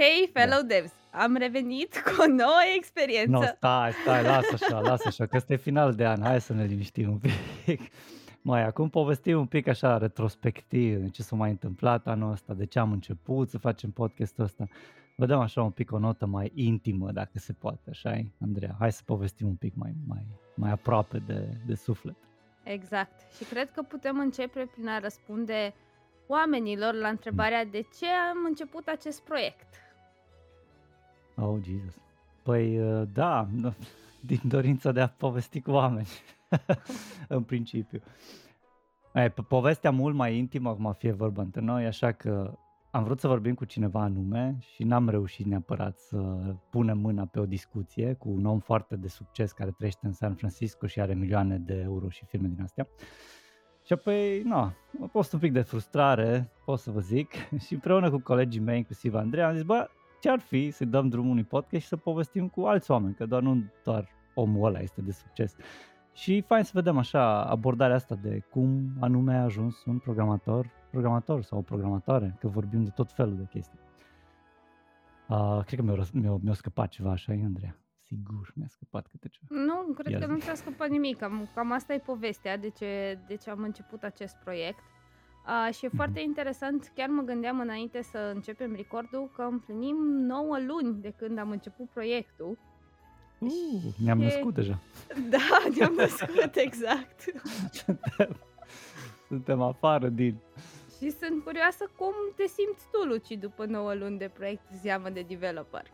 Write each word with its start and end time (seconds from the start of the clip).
Hei, 0.00 0.30
fellow 0.32 0.60
da. 0.60 0.66
devs! 0.66 0.92
Am 1.10 1.36
revenit 1.36 2.02
cu 2.02 2.22
o 2.22 2.26
nouă 2.26 2.60
experiență. 2.76 3.30
No, 3.30 3.42
stai, 3.42 3.92
stai, 3.92 4.22
lasă 4.22 4.54
așa, 4.54 4.80
lasă 4.80 5.08
așa, 5.08 5.26
că 5.26 5.36
este 5.36 5.56
final 5.56 5.94
de 5.94 6.06
an, 6.06 6.22
hai 6.22 6.40
să 6.40 6.52
ne 6.52 6.64
liniștim 6.64 7.10
un 7.10 7.18
pic. 7.18 7.80
Mai 8.50 8.64
acum 8.64 8.88
povestim 8.88 9.38
un 9.38 9.46
pic 9.46 9.66
așa 9.66 9.98
retrospectiv 9.98 11.10
ce 11.10 11.22
s-a 11.22 11.36
mai 11.36 11.50
întâmplat 11.50 12.06
anul 12.06 12.32
ăsta, 12.32 12.54
de 12.54 12.66
ce 12.66 12.78
am 12.78 12.92
început 12.92 13.50
să 13.50 13.58
facem 13.58 13.90
podcastul 13.90 14.44
ăsta. 14.44 14.68
Vă 15.16 15.26
dăm 15.26 15.40
așa 15.40 15.62
un 15.62 15.70
pic 15.70 15.92
o 15.92 15.98
notă 15.98 16.26
mai 16.26 16.52
intimă, 16.54 17.10
dacă 17.12 17.38
se 17.38 17.52
poate, 17.52 17.90
așa 17.90 18.20
Andreea? 18.40 18.76
Hai 18.78 18.92
să 18.92 19.02
povestim 19.04 19.46
un 19.46 19.54
pic 19.54 19.74
mai, 19.74 19.94
mai, 20.06 20.26
mai 20.54 20.70
aproape 20.70 21.22
de, 21.26 21.48
de 21.66 21.74
suflet. 21.74 22.16
Exact. 22.62 23.32
Și 23.36 23.44
cred 23.44 23.70
că 23.70 23.82
putem 23.82 24.18
începe 24.18 24.68
prin 24.74 24.88
a 24.88 24.98
răspunde 24.98 25.74
oamenilor 26.26 26.94
la 26.94 27.08
întrebarea 27.08 27.64
de 27.64 27.80
ce 27.98 28.06
am 28.30 28.44
început 28.46 28.86
acest 28.86 29.22
proiect. 29.22 29.86
Oh, 31.40 31.58
Jesus. 31.62 31.94
Păi, 32.42 32.78
uh, 32.78 33.08
da, 33.12 33.48
din 34.30 34.40
dorința 34.44 34.92
de 34.92 35.00
a 35.00 35.08
povesti 35.08 35.60
cu 35.60 35.70
oameni, 35.70 36.08
în 37.28 37.42
principiu. 37.42 38.00
E, 39.14 39.28
povestea 39.28 39.90
mult 39.90 40.14
mai 40.14 40.36
intimă, 40.36 40.68
acum 40.68 40.92
fie 40.92 41.12
vorba 41.12 41.42
între 41.42 41.60
noi, 41.60 41.86
așa 41.86 42.12
că 42.12 42.58
am 42.90 43.04
vrut 43.04 43.20
să 43.20 43.28
vorbim 43.28 43.54
cu 43.54 43.64
cineva 43.64 44.00
anume 44.00 44.58
și 44.60 44.84
n-am 44.84 45.08
reușit 45.08 45.46
neapărat 45.46 45.98
să 45.98 46.16
punem 46.70 46.98
mâna 46.98 47.24
pe 47.24 47.40
o 47.40 47.46
discuție 47.46 48.12
cu 48.12 48.28
un 48.28 48.44
om 48.44 48.58
foarte 48.58 48.96
de 48.96 49.08
succes 49.08 49.52
care 49.52 49.70
trăiește 49.70 50.06
în 50.06 50.12
San 50.12 50.34
Francisco 50.34 50.86
și 50.86 51.00
are 51.00 51.14
milioane 51.14 51.58
de 51.58 51.74
euro 51.74 52.08
și 52.08 52.24
firme 52.24 52.48
din 52.48 52.62
astea. 52.62 52.88
Și 53.84 53.92
apoi, 53.92 54.42
nu, 54.42 54.54
a 54.54 54.74
fost 55.10 55.32
un 55.32 55.38
pic 55.38 55.52
de 55.52 55.60
frustrare, 55.60 56.50
pot 56.64 56.78
să 56.78 56.90
vă 56.90 57.00
zic, 57.00 57.32
și 57.66 57.74
împreună 57.74 58.10
cu 58.10 58.18
colegii 58.18 58.60
mei, 58.60 58.76
inclusiv 58.76 59.14
Andrei, 59.14 59.44
am 59.44 59.54
zis, 59.54 59.62
bă, 59.62 59.88
ce 60.20 60.30
ar 60.30 60.40
fi 60.40 60.70
să 60.70 60.84
dăm 60.84 61.08
drumul 61.08 61.30
unui 61.30 61.44
podcast 61.44 61.82
și 61.82 61.88
să 61.88 61.96
povestim 61.96 62.48
cu 62.48 62.60
alți 62.60 62.90
oameni, 62.90 63.14
că 63.14 63.26
doar 63.26 63.42
nu 63.42 63.64
doar 63.84 64.08
omul 64.34 64.66
ăla 64.66 64.78
este 64.78 65.00
de 65.00 65.12
succes. 65.12 65.56
Și 66.12 66.40
fain 66.40 66.64
să 66.64 66.70
vedem 66.74 66.98
așa 66.98 67.44
abordarea 67.44 67.96
asta 67.96 68.14
de 68.14 68.42
cum 68.50 68.90
anume 69.00 69.34
a 69.34 69.42
ajuns 69.42 69.84
un 69.84 69.98
programator, 69.98 70.70
programator 70.90 71.42
sau 71.42 71.58
o 71.58 71.62
programatoare, 71.62 72.36
că 72.40 72.48
vorbim 72.48 72.84
de 72.84 72.90
tot 72.90 73.12
felul 73.12 73.36
de 73.36 73.46
chestii. 73.50 73.78
Uh, 75.28 75.60
cred 75.66 75.78
că 75.78 75.84
mi-a, 75.84 76.04
mi-a, 76.12 76.38
mi-a 76.42 76.52
scăpat 76.52 76.88
ceva 76.88 77.10
așa, 77.10 77.32
Andreea. 77.32 77.76
Sigur, 78.00 78.52
mi-a 78.54 78.66
scăpat 78.68 79.06
câte 79.06 79.28
ceva. 79.28 79.62
Nu, 79.62 79.92
cred 79.94 80.12
Ia 80.12 80.18
că 80.18 80.24
zi. 80.24 80.30
nu 80.30 80.38
ți-a 80.38 80.54
scăpat 80.54 80.88
nimic. 80.88 81.16
Cam, 81.18 81.48
cam 81.54 81.72
asta 81.72 81.94
e 81.94 81.98
povestea 81.98 82.56
de 82.56 82.68
ce, 82.68 83.18
de 83.26 83.34
ce 83.34 83.50
am 83.50 83.62
început 83.62 84.02
acest 84.02 84.36
proiect. 84.36 84.78
Uh, 85.48 85.74
și 85.74 85.84
e 85.84 85.88
mm-hmm. 85.88 85.94
foarte 85.94 86.20
interesant, 86.20 86.92
chiar 86.94 87.08
mă 87.08 87.22
gândeam 87.22 87.60
înainte 87.60 88.02
să 88.02 88.32
începem 88.34 88.74
recordul 88.74 89.30
că 89.36 89.42
împlinim 89.42 89.96
9 90.26 90.58
luni 90.66 91.00
de 91.00 91.14
când 91.16 91.38
am 91.38 91.50
început 91.50 91.88
proiectul. 91.88 92.58
Uh, 93.38 93.82
ne-am 94.04 94.18
născut 94.18 94.54
deja. 94.54 94.78
Da, 95.30 95.58
ne-am 95.76 95.92
născut, 95.92 96.56
exact. 96.66 97.24
suntem, 97.72 98.36
suntem 99.28 99.62
afară 99.62 100.08
din... 100.08 100.36
Și 100.98 101.10
sunt 101.10 101.44
curioasă 101.44 101.90
cum 101.96 102.12
te 102.36 102.46
simți 102.46 102.86
tu, 102.92 103.08
Luci, 103.08 103.40
după 103.40 103.64
9 103.64 103.94
luni 103.94 104.18
de 104.18 104.30
proiect 104.34 104.62
zeamă 104.82 105.08
de 105.08 105.24
developer. 105.28 105.84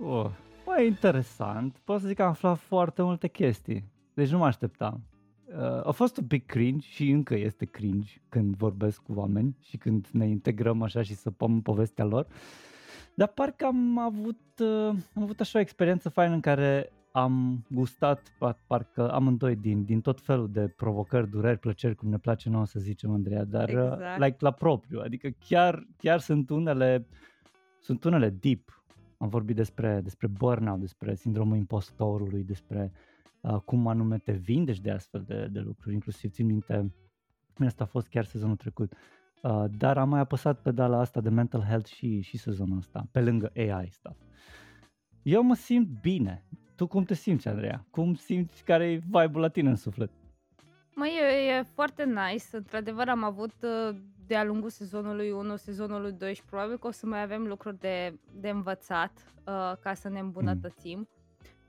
Oh, 0.00 0.30
Păi, 0.64 0.86
interesant. 0.86 1.76
Pot 1.84 2.00
să 2.00 2.06
zic 2.06 2.16
că 2.16 2.22
am 2.22 2.28
aflat 2.28 2.58
foarte 2.58 3.02
multe 3.02 3.28
chestii. 3.28 3.84
Deci 4.14 4.28
nu 4.28 4.38
mă 4.38 4.46
așteptam. 4.46 5.00
Uh, 5.56 5.86
a 5.86 5.90
fost 5.90 6.16
un 6.16 6.26
pic 6.26 6.46
cringe 6.46 6.86
și 6.86 7.10
încă 7.10 7.34
este 7.34 7.64
cringe 7.64 8.20
când 8.28 8.56
vorbesc 8.56 9.02
cu 9.02 9.12
oameni 9.14 9.56
și 9.60 9.76
când 9.76 10.06
ne 10.12 10.28
integrăm 10.28 10.82
așa 10.82 11.02
și 11.02 11.14
săpăm 11.14 11.62
povestea 11.62 12.04
lor. 12.04 12.26
Dar 13.14 13.28
parcă 13.28 13.64
am 13.64 13.98
avut, 13.98 14.40
uh, 14.58 14.88
am 15.14 15.22
avut 15.22 15.40
așa 15.40 15.58
o 15.58 15.62
experiență 15.62 16.08
faină 16.08 16.34
în 16.34 16.40
care 16.40 16.92
am 17.12 17.64
gustat 17.70 18.32
parcă 18.66 19.12
amândoi 19.12 19.56
din, 19.56 19.84
din 19.84 20.00
tot 20.00 20.20
felul 20.20 20.50
de 20.50 20.68
provocări, 20.76 21.30
dureri, 21.30 21.58
plăceri, 21.58 21.94
cum 21.94 22.08
ne 22.08 22.18
place 22.18 22.48
nouă 22.48 22.66
să 22.66 22.78
zicem, 22.80 23.10
Andreea, 23.10 23.44
dar 23.44 23.68
uh, 23.68 23.92
exact. 23.92 24.20
like, 24.20 24.36
la 24.38 24.50
propriu. 24.50 25.00
Adică 25.00 25.28
chiar, 25.48 25.86
chiar 25.96 26.20
sunt 26.20 26.50
unele 26.50 27.06
sunt 27.80 28.04
unele 28.04 28.30
deep 28.30 28.82
am 29.18 29.28
vorbit 29.28 29.56
despre, 29.56 30.00
despre 30.02 30.26
burnout, 30.26 30.80
despre 30.80 31.14
sindromul 31.14 31.56
impostorului, 31.56 32.42
despre 32.42 32.92
uh, 32.94 33.11
cum 33.64 33.86
anume 33.86 34.18
te 34.18 34.32
vindești 34.32 34.82
de 34.82 34.90
astfel 34.90 35.22
de, 35.26 35.48
de 35.52 35.60
lucruri, 35.60 35.94
inclusiv 35.94 36.30
țin 36.30 36.46
minte, 36.46 36.92
asta 37.66 37.84
a 37.84 37.86
fost 37.86 38.06
chiar 38.08 38.24
sezonul 38.24 38.56
trecut, 38.56 38.92
uh, 39.42 39.64
dar 39.76 39.98
am 39.98 40.08
mai 40.08 40.20
apăsat 40.20 40.60
pedala 40.60 40.98
asta 40.98 41.20
de 41.20 41.28
mental 41.28 41.60
health 41.60 41.88
și, 41.88 42.20
și 42.20 42.38
sezonul 42.38 42.76
ăsta, 42.76 43.08
pe 43.10 43.20
lângă 43.20 43.52
AI 43.56 43.88
stuff. 43.90 44.18
Eu 45.22 45.42
mă 45.42 45.54
simt 45.54 45.88
bine. 46.00 46.44
Tu 46.76 46.86
cum 46.86 47.04
te 47.04 47.14
simți, 47.14 47.48
Andreea? 47.48 47.86
Cum 47.90 48.14
simți 48.14 48.64
care 48.64 48.90
e 48.90 48.96
vibe-ul 48.96 49.40
la 49.40 49.48
tine 49.48 49.68
în 49.68 49.76
suflet? 49.76 50.10
Măi, 50.94 51.10
e, 51.20 51.58
e 51.58 51.62
foarte 51.62 52.04
nice. 52.04 52.44
Într-adevăr 52.52 53.08
am 53.08 53.24
avut 53.24 53.54
uh, 53.62 53.96
de-a 54.26 54.44
lungul 54.44 54.70
sezonului 54.70 55.30
1, 55.30 55.56
sezonului 55.56 56.12
2 56.12 56.34
și 56.34 56.44
probabil 56.44 56.78
că 56.78 56.86
o 56.86 56.90
să 56.90 57.06
mai 57.06 57.22
avem 57.22 57.46
lucruri 57.46 57.78
de, 57.78 58.18
de 58.40 58.48
învățat 58.48 59.12
uh, 59.36 59.72
ca 59.80 59.94
să 59.94 60.08
ne 60.08 60.18
îmbunătățim. 60.18 60.98
Mm. 60.98 61.08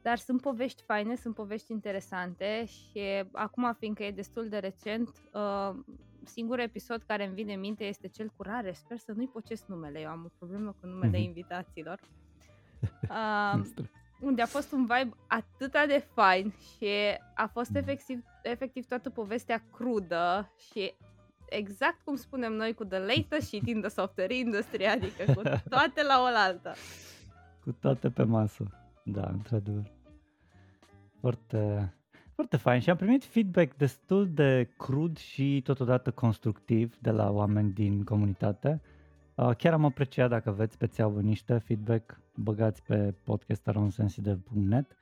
Dar 0.03 0.17
sunt 0.17 0.41
povești 0.41 0.83
faine, 0.83 1.15
sunt 1.15 1.35
povești 1.35 1.71
interesante 1.71 2.65
și 2.65 2.99
acum, 3.31 3.75
fiindcă 3.79 4.03
e 4.03 4.11
destul 4.11 4.49
de 4.49 4.57
recent, 4.57 5.09
uh, 5.33 5.75
singurul 6.23 6.63
episod 6.63 7.03
care 7.07 7.25
îmi 7.25 7.33
vine 7.33 7.53
în 7.53 7.59
minte 7.59 7.83
este 7.83 8.07
cel 8.07 8.31
cu 8.35 8.43
rare. 8.43 8.71
Sper 8.71 8.97
să 8.97 9.11
nu-i 9.15 9.27
pocesc 9.27 9.65
numele, 9.67 9.99
eu 9.99 10.09
am 10.09 10.23
o 10.25 10.31
problemă 10.37 10.75
cu 10.79 10.87
numele 10.87 11.17
mm-hmm. 11.17 11.25
invitațiilor. 11.25 11.99
Uh, 13.09 13.61
unde 14.21 14.41
a 14.41 14.45
fost 14.45 14.71
un 14.71 14.81
vibe 14.81 15.15
atât 15.27 15.71
de 15.71 16.07
fain 16.13 16.53
și 16.75 16.87
a 17.35 17.47
fost 17.47 17.69
mm. 17.69 17.75
efectiv, 17.75 18.23
efectiv 18.41 18.85
toată 18.85 19.09
povestea 19.09 19.63
crudă 19.71 20.51
și 20.71 20.93
exact 21.49 22.01
cum 22.03 22.15
spunem 22.15 22.53
noi 22.53 22.73
cu 22.73 22.85
the 22.85 22.99
latest 22.99 23.47
shit 23.47 23.67
in 23.67 23.79
the 23.79 23.89
software 23.89 24.35
industry, 24.35 24.85
adică 24.85 25.33
cu 25.33 25.41
toate 25.69 26.03
la 26.07 26.21
oaltă. 26.21 26.73
Cu 27.63 27.71
toate 27.71 28.09
pe 28.09 28.23
masă, 28.23 28.63
da, 29.03 29.29
într-adevăr. 29.31 29.91
Foarte, 31.23 31.93
foarte 32.35 32.57
fain 32.57 32.79
și 32.79 32.89
am 32.89 32.95
primit 32.95 33.25
feedback 33.25 33.75
destul 33.77 34.29
de 34.33 34.69
crud 34.77 35.17
și 35.17 35.61
totodată 35.63 36.11
constructiv 36.11 36.97
de 37.01 37.11
la 37.11 37.31
oameni 37.31 37.71
din 37.71 38.03
comunitate. 38.03 38.81
Uh, 39.35 39.55
chiar 39.57 39.73
am 39.73 39.85
apreciat 39.85 40.29
dacă 40.29 40.49
aveți 40.49 40.77
pe 40.77 40.87
țeavă 40.87 41.21
niște 41.21 41.57
feedback, 41.57 42.19
băgați 42.35 42.83
pe 42.83 43.13
podcastaronsensitive.net. 43.23 44.97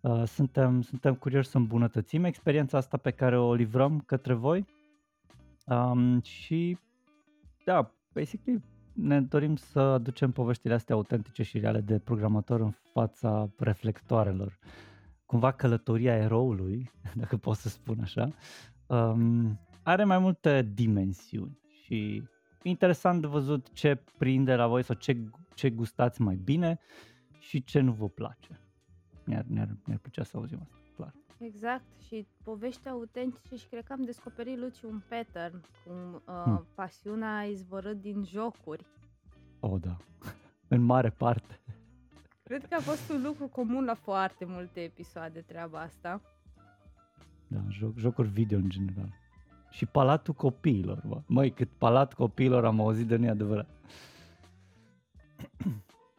Uh, 0.00 0.22
suntem, 0.26 0.82
suntem 0.82 1.14
curioși 1.14 1.48
să 1.48 1.56
îmbunătățim 1.56 2.24
experiența 2.24 2.78
asta 2.78 2.96
pe 2.96 3.10
care 3.10 3.38
o 3.38 3.54
livrăm 3.54 4.02
către 4.06 4.32
voi 4.32 4.66
Um, 5.66 6.20
și 6.22 6.78
da, 7.64 7.90
basically 8.12 8.62
ne 8.92 9.20
dorim 9.20 9.56
să 9.56 9.78
aducem 9.78 10.30
poveștile 10.30 10.74
astea 10.74 10.94
autentice 10.94 11.42
și 11.42 11.58
reale 11.58 11.80
de 11.80 11.98
programator 11.98 12.60
în 12.60 12.70
fața 12.92 13.50
reflectoarelor. 13.58 14.58
Cumva 15.34 15.52
călătoria 15.52 16.16
eroului, 16.16 16.90
dacă 17.20 17.36
pot 17.36 17.56
să 17.56 17.68
spun 17.68 17.98
așa, 18.00 18.28
um, 18.86 19.60
are 19.82 20.04
mai 20.04 20.18
multe 20.18 20.70
dimensiuni 20.74 21.58
și 21.82 22.22
interesant 22.62 23.20
de 23.20 23.26
văzut 23.26 23.72
ce 23.72 24.02
prinde 24.18 24.54
la 24.54 24.66
voi 24.66 24.82
sau 24.82 24.96
ce, 24.96 25.30
ce 25.54 25.70
gustați 25.70 26.20
mai 26.20 26.36
bine 26.36 26.78
și 27.38 27.64
ce 27.64 27.80
nu 27.80 27.92
vă 27.92 28.08
place. 28.08 28.60
Mi-ar, 29.24 29.44
mi-ar, 29.48 29.68
mi-ar 29.86 29.98
plăcea 29.98 30.22
să 30.22 30.36
auzim 30.36 30.68
asta. 30.82 31.12
Exact, 31.38 31.84
și 32.06 32.26
povești 32.42 32.88
autentice 32.88 33.56
și 33.56 33.66
cred 33.66 33.84
că 33.84 33.92
am 33.92 34.02
descoperit, 34.02 34.58
Luci, 34.58 34.82
un 34.82 35.02
pattern, 35.08 35.60
cum 35.84 36.14
uh, 36.14 36.42
hmm. 36.44 36.66
pasiunea 36.74 37.36
a 37.36 37.44
izvorât 37.44 38.00
din 38.00 38.24
jocuri. 38.24 38.86
Oh, 39.60 39.80
da, 39.80 39.96
în 40.74 40.80
mare 40.80 41.10
parte. 41.10 41.60
Cred 42.44 42.66
că 42.66 42.74
a 42.74 42.80
fost 42.80 43.10
un 43.10 43.22
lucru 43.22 43.46
comun 43.46 43.84
la 43.84 43.94
foarte 43.94 44.44
multe 44.44 44.80
episoade 44.80 45.40
treaba 45.40 45.80
asta. 45.80 46.20
Da, 47.46 47.58
joc, 47.68 47.98
jocuri 47.98 48.28
video 48.28 48.58
în 48.58 48.68
general. 48.68 49.14
Și 49.70 49.86
palatul 49.86 50.34
copiilor, 50.34 51.02
bă. 51.06 51.22
Măi, 51.26 51.50
cât 51.50 51.68
palat 51.78 52.14
copiilor 52.14 52.64
am 52.64 52.80
auzit 52.80 53.06
de 53.06 53.16
neadevărat. 53.16 53.68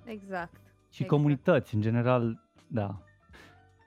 Exact. 0.06 0.56
Și 0.90 1.02
exact. 1.02 1.10
comunități, 1.10 1.76
în 1.76 1.82
general, 1.82 2.50
da, 2.68 3.02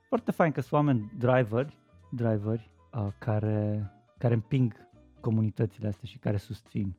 foarte 0.09 0.31
fain 0.31 0.53
că 0.53 0.61
sunt 0.61 0.73
oameni 0.73 1.13
driveri, 1.19 1.77
driveri 2.11 2.71
uh, 2.93 3.09
care, 3.19 3.91
care 4.19 4.35
împing 4.35 4.73
comunitățile 5.21 5.89
astea 5.89 6.09
și 6.09 6.19
care 6.19 6.37
susțin. 6.37 6.97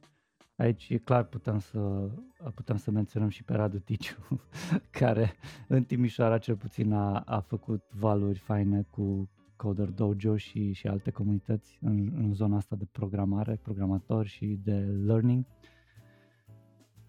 Aici 0.59 0.89
e 0.89 0.97
clar 0.97 1.23
putem 1.23 1.59
să, 1.59 2.09
putem 2.55 2.77
să 2.77 2.91
menționăm 2.91 3.29
și 3.29 3.43
pe 3.43 3.53
Radu 3.53 3.79
Ticiu, 3.79 4.17
care 4.99 5.33
în 5.67 5.83
Timișoara 5.83 6.37
cel 6.37 6.55
puțin 6.55 6.93
a, 6.93 7.19
a 7.19 7.39
făcut 7.39 7.83
valuri 7.91 8.39
faine 8.39 8.85
cu 8.89 9.29
Coder 9.55 9.89
Dojo 9.89 10.37
și, 10.37 10.71
și 10.71 10.87
alte 10.87 11.11
comunități 11.11 11.77
în, 11.81 12.11
în 12.15 12.33
zona 12.33 12.55
asta 12.55 12.75
de 12.75 12.87
programare, 12.91 13.59
programatori 13.63 14.27
și 14.27 14.59
de 14.63 14.75
learning. 15.05 15.45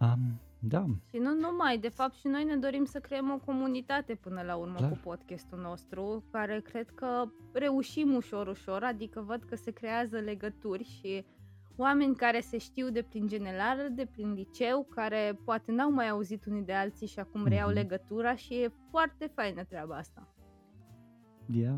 Um, 0.01 0.41
Da. 0.63 0.85
Și 1.09 1.17
nu 1.17 1.35
numai, 1.35 1.79
de 1.79 1.89
fapt 1.89 2.15
și 2.15 2.27
noi 2.27 2.45
ne 2.45 2.57
dorim 2.57 2.85
să 2.85 2.99
creăm 2.99 3.31
o 3.31 3.39
comunitate 3.39 4.15
până 4.15 4.43
la 4.43 4.57
urmă 4.57 4.77
Clar. 4.77 4.91
cu 4.91 4.99
podcastul 5.03 5.59
nostru, 5.59 6.25
care 6.31 6.61
cred 6.61 6.91
că 6.91 7.25
reușim 7.53 8.15
ușor, 8.15 8.47
ușor, 8.47 8.83
adică 8.83 9.21
văd 9.21 9.43
că 9.43 9.57
se 9.57 9.71
creează 9.71 10.19
legături 10.19 10.85
și 10.85 11.25
oameni 11.81 12.15
care 12.17 12.41
se 12.41 12.59
știu 12.59 12.91
de 12.91 13.03
prin 13.03 13.27
general, 13.27 13.77
de 13.95 14.07
prin 14.13 14.33
liceu, 14.33 14.87
care 14.95 15.39
poate 15.45 15.73
n-au 15.73 15.93
mai 15.93 16.09
auzit 16.09 16.45
unii 16.45 16.63
de 16.63 16.73
alții 16.73 17.07
și 17.07 17.19
acum 17.19 17.47
reiau 17.47 17.67
Mhm. 17.69 17.77
legătura 17.77 18.35
și 18.35 18.55
e 18.55 18.73
foarte 18.91 19.31
faină 19.35 19.65
treaba 19.65 19.97
asta. 19.97 20.35
Yeah. 21.53 21.75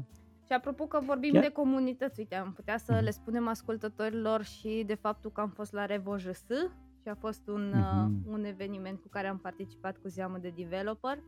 Și 0.46 0.52
apropo 0.52 0.84
că 0.86 1.00
vorbim 1.04 1.32
Chiar- 1.32 1.42
de 1.42 1.48
comunități, 1.48 2.20
uite, 2.20 2.34
am 2.34 2.52
putea 2.52 2.76
să 2.78 2.92
Mhm. 2.92 3.02
le 3.02 3.10
spunem 3.10 3.48
ascultătorilor 3.48 4.42
și 4.42 4.82
de 4.86 4.94
faptul 4.94 5.30
că 5.30 5.40
am 5.40 5.48
fost 5.48 5.72
la 5.72 5.86
RevoJS 5.86 6.46
și 7.02 7.08
a 7.08 7.14
fost 7.14 7.48
un, 7.48 7.68
Mhm. 7.68 8.24
uh, 8.26 8.32
un 8.32 8.44
eveniment 8.44 9.00
cu 9.00 9.08
care 9.08 9.26
am 9.26 9.38
participat 9.38 9.96
cu 9.96 10.08
zeamă 10.08 10.38
de 10.38 10.52
developer. 10.56 11.18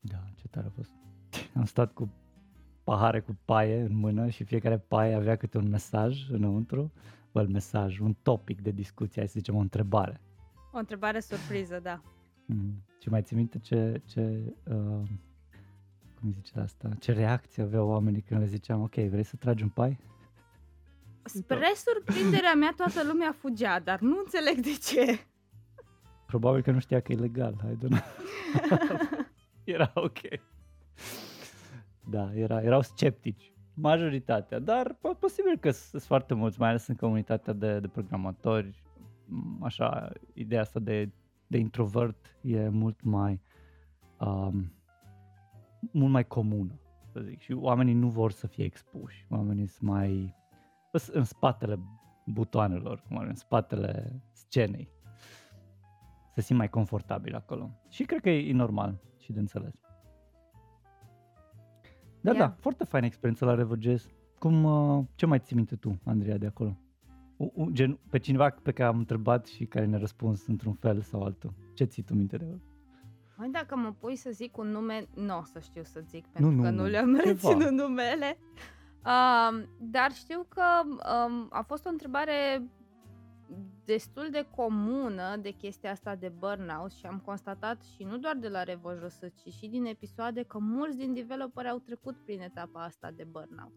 Da, 0.00 0.16
ce 0.34 0.48
tare 0.48 0.66
a 0.66 0.70
fost. 0.70 0.90
Am 1.56 1.64
stat 1.64 1.92
cu 1.92 2.08
pahare 2.84 3.20
cu 3.20 3.36
paie 3.44 3.80
în 3.80 3.96
mână 3.96 4.28
și 4.28 4.44
fiecare 4.44 4.78
paie 4.78 5.14
avea 5.14 5.36
câte 5.36 5.58
un 5.58 5.68
mesaj 5.68 6.30
înăuntru. 6.30 6.92
Well, 7.34 7.48
mesaj, 7.48 7.98
un 7.98 8.16
topic 8.22 8.60
de 8.60 8.70
discuție, 8.70 9.20
hai 9.20 9.28
să 9.28 9.38
zicem 9.38 9.56
o 9.56 9.58
întrebare. 9.58 10.20
O 10.72 10.78
întrebare 10.78 11.20
surpriză, 11.20 11.80
da. 11.82 12.02
Mm. 12.46 12.84
Și 13.02 13.08
mai 13.08 13.22
ții 13.22 13.36
minte 13.36 13.58
ce, 13.58 14.02
ce 14.04 14.54
uh, 14.64 15.02
cum 16.14 16.28
îi 16.28 16.32
zice 16.32 16.58
asta, 16.58 16.88
ce 17.00 17.12
reacție 17.12 17.62
aveau 17.62 17.88
oamenii 17.88 18.20
când 18.20 18.40
le 18.40 18.46
ziceam, 18.46 18.82
ok, 18.82 18.94
vrei 18.94 19.22
să 19.22 19.36
tragi 19.36 19.62
un 19.62 19.68
pai? 19.68 19.98
Spre 21.24 21.72
surprinderea 21.74 22.54
mea, 22.54 22.72
toată 22.76 23.04
lumea 23.06 23.32
fugea, 23.32 23.80
dar 23.80 24.00
nu 24.00 24.18
înțeleg 24.18 24.58
de 24.58 24.76
ce. 24.82 25.26
Probabil 26.26 26.62
că 26.62 26.70
nu 26.70 26.78
știa 26.78 27.00
că 27.00 27.12
e 27.12 27.16
legal, 27.16 27.54
I 27.72 27.76
don't 27.76 27.88
know. 27.88 28.00
era 29.64 29.90
ok. 29.94 30.18
Da, 32.10 32.34
era, 32.34 32.62
erau 32.62 32.82
sceptici, 32.82 33.52
majoritatea, 33.74 34.58
dar 34.58 34.92
po- 34.92 35.18
posibil 35.18 35.58
că 35.58 35.70
sunt 35.70 36.02
foarte 36.02 36.34
mulți, 36.34 36.60
mai 36.60 36.68
ales 36.68 36.86
în 36.86 36.94
comunitatea 36.94 37.52
de, 37.52 37.80
de 37.80 37.88
programatori, 37.88 38.82
m, 39.26 39.62
așa, 39.62 40.12
ideea 40.32 40.60
asta 40.60 40.80
de, 40.80 41.10
de 41.46 41.58
introvert 41.58 42.36
e 42.40 42.68
mult 42.68 43.02
mai, 43.02 43.40
um, 44.20 44.72
mult 45.92 46.12
mai 46.12 46.26
comună, 46.26 46.80
să 47.12 47.20
zic, 47.20 47.40
și 47.40 47.52
oamenii 47.52 47.94
nu 47.94 48.08
vor 48.08 48.30
să 48.32 48.46
fie 48.46 48.64
expuși, 48.64 49.26
oamenii 49.28 49.66
sunt 49.66 49.90
mai 49.90 50.34
sunt 50.92 51.16
în 51.16 51.24
spatele 51.24 51.78
butoanelor, 52.26 53.02
cum 53.08 53.16
ar 53.16 53.22
fi, 53.22 53.28
în 53.28 53.34
spatele 53.34 54.22
scenei 54.32 54.88
se 56.34 56.40
simt 56.40 56.58
mai 56.58 56.68
confortabil 56.68 57.34
acolo. 57.34 57.70
Și 57.88 58.04
cred 58.04 58.20
că 58.20 58.30
e, 58.30 58.48
e 58.48 58.52
normal 58.52 59.00
și 59.18 59.32
de 59.32 59.38
înțeles. 59.38 59.83
Da, 62.24 62.30
Yeah. 62.32 62.48
da, 62.48 62.56
foarte 62.60 62.84
faină 62.84 63.06
experiență 63.06 63.44
la 63.44 63.54
Revoges. 63.54 64.06
Cum, 64.38 64.64
uh, 64.64 65.04
ce 65.14 65.26
mai 65.26 65.38
ții 65.38 65.56
minte 65.56 65.76
tu, 65.76 65.98
Andreea, 66.04 66.38
de 66.38 66.46
acolo? 66.46 66.76
U, 67.36 67.52
u, 67.54 67.70
gen, 67.70 67.98
pe 68.10 68.18
cineva 68.18 68.50
pe 68.62 68.72
care 68.72 68.88
am 68.88 68.98
întrebat 68.98 69.46
și 69.46 69.64
care 69.64 69.84
ne-a 69.84 69.98
răspuns 69.98 70.46
într-un 70.46 70.72
fel 70.72 71.00
sau 71.00 71.22
altul. 71.22 71.52
Ce 71.74 71.84
ții 71.84 72.02
tu 72.02 72.14
minte 72.14 72.36
de 72.36 72.44
el? 72.44 72.60
Mai 73.36 73.48
dacă 73.50 73.76
mă 73.76 73.92
pui 73.98 74.16
să 74.16 74.30
zic 74.32 74.56
un 74.56 74.68
nume, 74.68 75.06
nu 75.14 75.38
o 75.38 75.42
să 75.44 75.58
știu 75.58 75.82
să 75.82 76.00
zic, 76.08 76.26
pentru 76.26 76.52
nu, 76.52 76.62
că 76.62 76.70
nu, 76.70 76.82
nu 76.82 76.88
le-am 76.88 77.14
ceva. 77.16 77.22
reținut 77.30 77.70
numele. 77.70 78.38
Um, 79.04 79.68
dar 79.78 80.12
știu 80.12 80.46
că 80.48 80.62
um, 80.84 81.48
a 81.50 81.62
fost 81.62 81.86
o 81.86 81.88
întrebare 81.88 82.62
destul 83.84 84.28
de 84.30 84.46
comună 84.56 85.36
de 85.36 85.50
chestia 85.50 85.90
asta 85.90 86.14
de 86.14 86.28
burnout 86.38 86.92
și 86.92 87.06
am 87.06 87.22
constatat 87.24 87.82
și 87.82 88.02
nu 88.02 88.18
doar 88.18 88.36
de 88.36 88.48
la 88.48 88.62
RevoJS, 88.62 89.18
ci 89.34 89.52
și 89.52 89.66
din 89.68 89.84
episoade 89.84 90.42
că 90.42 90.58
mulți 90.58 90.96
din 90.96 91.14
developeri 91.14 91.68
au 91.68 91.78
trecut 91.78 92.16
prin 92.24 92.40
etapa 92.40 92.82
asta 92.84 93.10
de 93.10 93.24
burnout. 93.30 93.72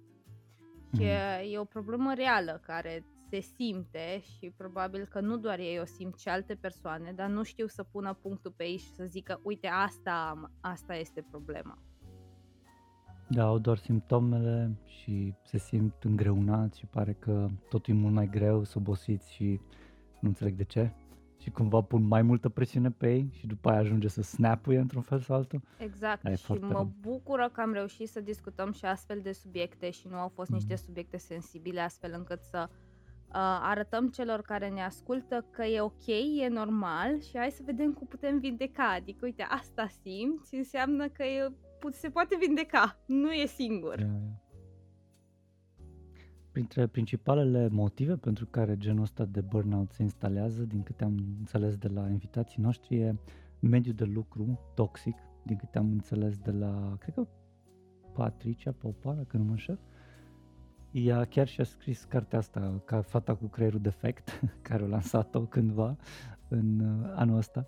Și 0.96 1.02
Mhm. 1.02 1.04
e, 1.04 1.50
e 1.52 1.58
o 1.60 1.64
problemă 1.64 2.14
reală 2.14 2.62
care 2.66 3.06
se 3.30 3.40
simte 3.40 4.22
și 4.22 4.54
probabil 4.58 5.06
că 5.06 5.20
nu 5.20 5.38
doar 5.38 5.60
ei 5.60 5.80
o 5.80 5.86
simt, 5.86 6.16
ci 6.16 6.28
alte 6.28 6.56
persoane, 6.56 7.12
dar 7.16 7.30
nu 7.30 7.44
știu 7.44 7.68
să 7.68 7.84
pună 7.84 8.14
punctul 8.14 8.54
pe 8.56 8.64
ei 8.64 8.78
și 8.78 8.90
să 8.92 9.04
zică, 9.06 9.40
uite, 9.44 9.68
asta, 9.68 10.28
am, 10.30 10.52
asta 10.62 10.96
este 10.96 11.26
problema. 11.30 11.78
Da, 13.30 13.44
au 13.44 13.58
doar 13.60 13.78
simptomele 13.78 14.78
și 14.86 15.34
se 15.44 15.58
simt 15.58 15.94
îngreunați 16.04 16.80
și 16.80 16.86
pare 16.86 17.14
că 17.14 17.48
totul 17.70 17.94
e 17.94 17.98
mult 17.98 18.14
mai 18.14 18.28
greu, 18.30 18.64
sunt 18.64 18.88
obosiți 18.88 19.34
și 19.34 19.60
nu 20.20 20.28
înțeleg 20.28 20.54
de 20.56 20.64
ce. 20.64 20.92
Și 21.42 21.50
cumva 21.52 21.82
pun 21.82 22.04
mai 22.08 22.22
multă 22.22 22.50
presiune 22.50 22.92
pe 22.92 23.12
ei 23.14 23.30
și 23.32 23.48
după 23.48 23.70
aia 23.70 23.80
ajunge 23.80 24.08
să 24.08 24.22
snapuie 24.22 24.78
într-un 24.80 25.02
fel 25.02 25.20
sau 25.20 25.36
altul. 25.36 25.62
Exact, 25.78 26.22
Da, 26.24 26.32
e 26.32 26.36
și 26.36 26.44
foarte 26.46 26.66
mă 26.66 26.72
rău. 26.72 26.92
bucură 27.02 27.50
că 27.54 27.62
am 27.62 27.74
reușit 27.74 28.10
să 28.10 28.20
discutăm 28.22 28.72
și 28.72 28.86
astfel 28.86 29.20
de 29.24 29.32
subiecte 29.32 29.90
și 29.90 30.08
nu 30.08 30.16
au 30.16 30.28
fost 30.28 30.50
niște 30.52 30.74
Mhm. 30.74 30.84
subiecte 30.84 31.18
sensibile, 31.18 31.80
astfel 31.82 32.14
încât 32.18 32.42
să 32.42 32.70
uh, 32.70 33.60
arătăm 33.62 34.08
celor 34.10 34.42
care 34.42 34.70
ne 34.70 34.82
ascultă 34.84 35.46
că 35.52 35.64
e 35.64 35.82
ok, 35.82 36.08
e 36.44 36.48
normal 36.50 37.20
și 37.22 37.38
hai 37.38 37.52
să 37.52 37.62
vedem 37.66 37.94
cum 37.94 38.08
putem 38.08 38.40
vindeca. 38.40 38.92
Adică, 38.92 39.20
uite, 39.26 39.44
asta 39.50 39.88
simți, 40.02 40.56
înseamnă 40.56 41.08
că 41.08 41.24
e, 41.24 41.48
pu- 41.80 41.92
se 41.92 42.10
poate 42.10 42.38
vindeca, 42.40 43.00
nu 43.06 43.32
e 43.32 43.46
singur. 43.46 44.00
Ia, 44.00 44.06
ia. 44.06 44.42
Printre 46.58 46.88
principalele 46.88 47.68
motive 47.72 48.16
pentru 48.16 48.46
care 48.46 48.78
genul 48.78 49.02
ăsta 49.02 49.26
de 49.26 49.42
burnout 49.42 49.92
se 49.92 50.02
instalează, 50.02 50.64
din 50.64 50.84
câte 50.84 51.04
am 51.04 51.18
înțeles 51.40 51.76
de 51.76 51.88
la 51.88 52.10
invitații 52.10 52.62
noștri, 52.62 52.96
e 52.96 53.16
mediul 53.60 53.96
de 53.96 54.04
lucru 54.04 54.60
toxic, 54.76 55.16
din 55.44 55.58
câte 55.58 55.78
am 55.78 55.92
înțeles 55.92 56.38
de 56.38 56.52
la, 56.52 56.96
cred 57.00 57.14
că 57.14 57.28
Patricia 58.14 58.72
Popa, 58.72 59.14
dacă 59.14 59.38
nu 59.38 59.44
mă 59.44 59.50
înșel. 59.50 59.80
Ea 60.92 61.26
chiar 61.26 61.48
și-a 61.48 61.64
scris 61.64 62.04
cartea 62.04 62.40
asta, 62.40 62.82
ca 62.86 63.02
fata 63.02 63.36
cu 63.36 63.46
creierul 63.46 63.82
defect, 63.82 64.42
care 64.68 64.84
a 64.84 64.88
lansat-o 64.88 65.42
cândva 65.42 65.96
în 66.48 66.80
uh, 66.80 67.12
anul 67.16 67.38
ăsta. 67.38 67.68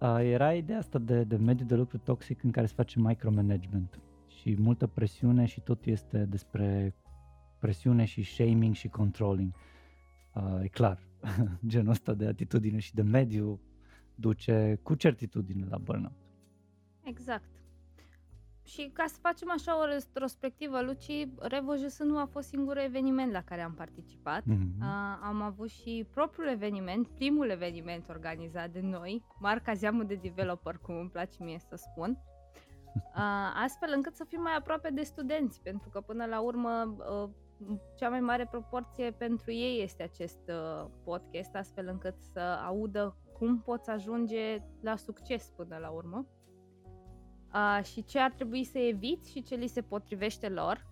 Uh, 0.00 0.18
era 0.22 0.54
ideea 0.54 0.78
asta 0.78 0.98
de, 0.98 1.24
de 1.24 1.36
mediu 1.36 1.66
de 1.66 1.74
lucru 1.74 1.98
toxic 1.98 2.42
în 2.42 2.50
care 2.50 2.66
se 2.66 2.74
face 2.74 3.00
micromanagement 3.00 4.00
și 4.26 4.56
multă 4.58 4.86
presiune 4.86 5.44
și 5.44 5.60
totul 5.60 5.92
este 5.92 6.24
despre 6.24 6.94
presiune 7.66 8.04
și 8.04 8.22
shaming 8.22 8.74
și 8.74 8.88
controlling. 8.88 9.54
Uh, 10.34 10.58
e 10.62 10.68
clar, 10.68 10.98
genul 11.66 11.90
ăsta 11.90 12.14
de 12.14 12.26
atitudine 12.26 12.78
și 12.78 12.94
de 12.94 13.02
mediu 13.02 13.60
duce 14.14 14.78
cu 14.82 14.94
certitudine 14.94 15.66
la 15.70 15.78
burnout. 15.78 16.16
Exact. 17.02 17.50
Și 18.62 18.90
ca 18.92 19.04
să 19.06 19.18
facem 19.20 19.50
așa 19.50 19.80
o 19.80 19.84
retrospectivă, 19.84 20.82
Luci, 20.82 21.28
RevoJS 21.38 21.98
nu 21.98 22.18
a 22.18 22.24
fost 22.24 22.48
singurul 22.48 22.82
eveniment 22.82 23.32
la 23.32 23.42
care 23.42 23.60
am 23.60 23.74
participat. 23.74 24.44
Mhm. 24.44 24.82
A, 24.82 25.18
am 25.22 25.42
avut 25.42 25.68
și 25.68 26.06
propriul 26.10 26.48
eveniment, 26.48 27.08
primul 27.08 27.48
eveniment 27.50 28.08
organizat 28.08 28.70
de 28.70 28.80
noi, 28.80 29.22
marca 29.40 29.72
Zeamă 29.72 30.02
de 30.02 30.14
Developer, 30.14 30.78
cum 30.78 30.94
îmi 30.94 31.10
place 31.10 31.44
mie 31.44 31.58
să 31.58 31.76
spun, 31.76 32.18
a, 33.14 33.52
astfel 33.64 33.92
încât 33.94 34.14
să 34.14 34.24
fim 34.28 34.40
mai 34.40 34.56
aproape 34.58 34.90
de 34.90 35.02
studenți, 35.02 35.60
pentru 35.62 35.88
că 35.88 36.00
până 36.00 36.24
la 36.24 36.40
urmă 36.40 36.68
a, 36.68 37.30
cea 37.98 38.08
mai 38.08 38.20
mare 38.20 38.46
proporție 38.50 39.10
pentru 39.10 39.52
ei 39.52 39.82
este 39.82 40.02
acest 40.02 40.48
a, 40.48 40.90
podcast, 41.04 41.54
astfel 41.54 41.88
încât 41.88 42.14
să 42.32 42.40
audă 42.40 43.16
cum 43.38 43.60
poți 43.60 43.90
ajunge 43.90 44.62
la 44.80 44.96
succes 44.96 45.52
până 45.56 45.76
la 45.80 45.88
urmă 45.90 46.26
a, 47.48 47.80
și 47.80 48.04
ce 48.04 48.18
ar 48.18 48.30
trebui 48.32 48.64
să 48.64 48.78
eviți 48.78 49.30
și 49.30 49.42
ce 49.42 49.54
li 49.54 49.66
se 49.66 49.82
potrivește 49.82 50.48
lor. 50.48 50.86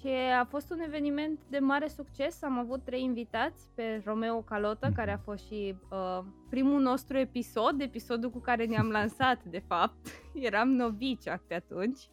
Și 0.00 0.08
a 0.40 0.44
fost 0.44 0.70
un 0.70 0.78
eveniment 0.80 1.40
de 1.50 1.58
mare 1.58 1.88
succes. 1.88 2.42
Am 2.42 2.58
avut 2.58 2.84
trei 2.84 3.02
invitați 3.02 3.70
pe 3.74 4.02
Romeo 4.04 4.40
Calota, 4.42 4.86
Mhm. 4.86 4.96
care 4.96 5.12
a 5.12 5.18
fost 5.18 5.44
și 5.46 5.76
uh, 5.90 6.24
primul 6.50 6.80
nostru 6.80 7.18
episod, 7.18 7.80
episodul 7.80 8.30
cu 8.30 8.38
care 8.38 8.64
ne-am 8.64 8.90
lansat, 8.98 9.44
de 9.44 9.58
fapt. 9.58 10.06
Eram 10.34 10.68
novici 10.68 11.24
pe 11.46 11.54
atunci. 11.54 12.10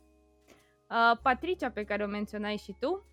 Uh, 0.89 1.17
Patricia, 1.21 1.69
pe 1.69 1.83
care 1.83 2.03
o 2.03 2.07
menționai 2.07 2.57
și 2.57 2.75
tu, 2.79 3.05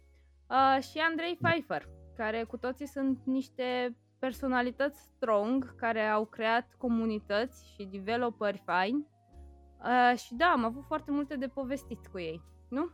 uh, 0.48 0.82
și 0.82 0.98
Andrei 0.98 1.38
Pfeiffer, 1.42 1.88
care 2.16 2.44
cu 2.44 2.56
toții 2.56 2.86
sunt 2.86 3.20
niște 3.24 3.96
personalități 4.18 5.00
strong, 5.00 5.74
care 5.74 6.00
au 6.00 6.24
creat 6.24 6.74
comunități 6.78 7.72
și 7.74 7.84
developeri 7.84 8.62
faini. 8.64 9.06
Uh, 9.82 10.18
și 10.18 10.34
da, 10.34 10.46
am 10.46 10.64
avut 10.64 10.84
foarte 10.84 11.10
multe 11.10 11.36
de 11.36 11.46
povestit 11.46 12.06
cu 12.06 12.18
ei, 12.18 12.42
nu? 12.68 12.90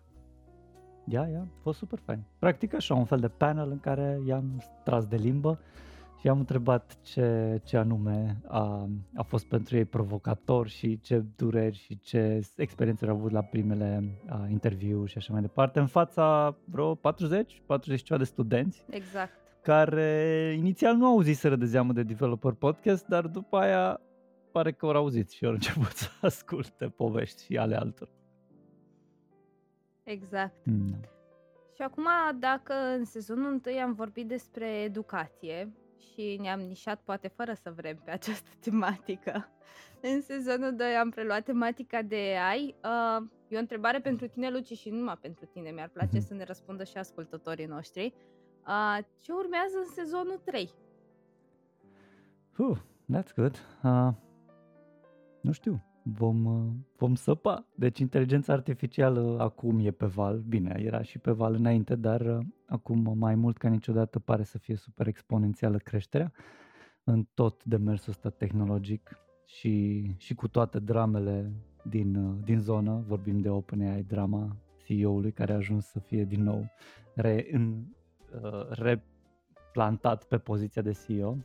Ia, 1.05 1.29
ia, 1.29 1.41
a 1.41 1.61
fost 1.63 1.79
super 1.79 1.99
fain. 1.99 2.23
Practic 2.39 2.75
așa, 2.75 2.95
un 2.95 3.05
fel 3.05 3.19
de 3.19 3.29
panel 3.29 3.71
în 3.71 3.81
care 3.81 4.21
i-am 4.27 4.63
tras 4.85 5.07
de 5.07 5.17
limbă 5.17 5.61
și 6.19 6.27
i-am 6.27 6.39
întrebat 6.39 6.99
ce, 7.03 7.61
ce 7.65 7.77
anume 7.77 8.41
a, 8.47 8.89
a 9.15 9.23
fost 9.23 9.47
pentru 9.47 9.77
ei 9.77 9.85
provocator 9.85 10.69
și 10.69 11.01
ce 11.01 11.25
dureri 11.37 11.77
și 11.77 11.99
ce 12.01 12.41
experiențe 12.57 13.07
au 13.07 13.15
avut 13.15 13.31
la 13.31 13.43
primele 13.43 14.03
a, 14.29 14.47
interviuri 14.51 15.11
și 15.11 15.19
așa 15.19 15.33
mai 15.33 15.41
departe, 15.41 15.79
în 15.79 15.87
fața 15.87 16.57
vreo 16.65 16.95
40, 16.95 17.63
40 17.67 18.03
ceva 18.03 18.19
de 18.19 18.25
studenți 18.25 18.85
Exact. 18.91 19.33
care 19.63 20.55
inițial 20.59 20.97
nu 20.97 21.07
auziseră 21.07 21.57
de 21.57 21.65
zeamă 21.65 21.93
de 21.93 22.03
Developer 22.03 22.53
Podcast, 22.53 23.07
dar 23.07 23.27
după 23.27 23.57
aia 23.57 24.01
pare 24.53 24.73
că 24.73 24.87
au 24.87 24.93
auzit 24.93 25.31
și 25.31 25.45
au 25.45 25.53
început 25.53 25.91
să 25.91 26.09
asculte 26.27 26.87
povești 26.87 27.45
și 27.45 27.57
ale 27.57 27.77
altor. 27.77 28.09
Exact. 30.03 30.67
Mm. 30.67 31.01
Și 31.75 31.83
acum, 31.83 32.07
dacă 32.39 32.73
în 32.99 33.05
sezonul 33.05 33.61
1 33.67 33.81
am 33.81 33.93
vorbit 33.93 34.27
despre 34.27 34.67
educație 34.67 35.73
și 35.99 36.39
ne-am 36.41 36.61
nișat 36.61 37.01
poate 37.01 37.29
fără 37.29 37.53
să 37.63 37.73
vrem 37.77 38.01
pe 38.05 38.11
această 38.11 38.51
tematică, 38.65 39.49
în 40.01 40.21
sezonul 40.21 40.77
2 40.77 40.87
am 40.87 41.11
preluat 41.11 41.45
tematica 41.45 42.03
de 42.03 42.37
AI. 42.51 42.75
Uh, 42.85 43.27
e 43.49 43.57
o 43.57 43.59
întrebare 43.59 44.01
pentru 44.01 44.27
tine, 44.27 44.51
Luci, 44.51 44.73
și 44.73 44.91
nu 44.91 44.97
numai 44.97 45.19
pentru 45.21 45.45
tine. 45.45 45.71
Mi-ar 45.71 45.89
place 45.89 46.19
mm-hmm. 46.19 46.27
să 46.27 46.35
ne 46.35 46.45
răspundă 46.45 46.85
și 46.85 46.97
ascultătorii 46.97 47.67
noștri. 47.67 48.15
Uh, 48.67 48.99
ce 49.21 49.33
urmează 49.33 49.79
în 49.79 49.93
sezonul 49.93 50.41
3? 50.45 50.71
Uh, 52.59 52.79
that's 53.15 53.35
good. 53.35 53.57
Uh, 53.83 54.09
nu 55.41 55.53
știu 55.53 55.88
vom, 56.13 56.45
uh, 56.45 56.73
vom 56.97 57.15
săpa. 57.15 57.67
Deci 57.75 57.99
inteligența 57.99 58.53
artificială 58.53 59.37
acum 59.41 59.79
e 59.79 59.91
pe 59.91 60.07
val, 60.07 60.39
bine, 60.39 60.81
era 60.85 61.03
și 61.03 61.19
pe 61.19 61.31
val 61.31 61.55
înainte, 61.55 61.97
dar 61.97 62.21
uh, 62.21 62.45
acum 62.67 63.19
mai 63.19 63.35
mult 63.35 63.57
ca 63.57 63.69
niciodată 63.69 64.19
pare 64.19 64.43
să 64.43 64.59
fie 64.59 64.77
super 64.77 65.07
exponențială 65.07 65.77
creșterea 65.77 66.33
în 67.05 67.27
tot 67.35 67.65
demersul 67.65 68.11
ăsta 68.11 68.31
tehnologic 68.31 69.19
și, 69.47 70.05
și 70.17 70.35
cu 70.35 70.49
toate 70.49 70.79
dramele 70.79 71.53
din, 71.83 72.15
uh, 72.15 72.37
din 72.45 72.61
zonă, 72.61 73.05
vorbim 73.07 73.41
de 73.41 73.49
OpenAI, 73.49 74.03
drama 74.03 74.57
CEO-ului 74.85 75.33
care 75.33 75.53
a 75.53 75.57
ajuns 75.57 75.87
să 75.87 75.99
fie 75.99 76.25
din 76.25 76.43
nou 76.43 76.71
re, 77.15 77.49
în, 77.51 77.85
uh, 78.43 78.69
replantat 78.71 80.25
pe 80.25 80.39
poziția 80.39 80.83
de 80.83 80.93
CEO 81.07 81.37